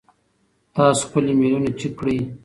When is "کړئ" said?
1.99-2.19